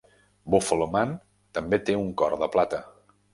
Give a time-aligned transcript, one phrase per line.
[0.53, 1.13] "Buffalo Man"
[1.59, 2.83] també té un cor de plata.